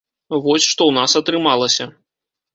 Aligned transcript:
Вось 0.45 0.65
што 0.71 0.81
ў 0.87 0.91
нас 0.97 1.11
атрымалася. 1.21 1.89